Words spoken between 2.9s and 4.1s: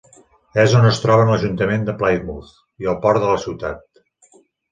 el port de la ciutat.